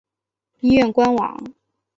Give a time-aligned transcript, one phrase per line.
[0.61, 1.43] 医院官网